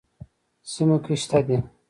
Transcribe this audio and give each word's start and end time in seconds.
سیموکې 0.71 1.15
شته 1.21 1.39
دي. 1.47 1.57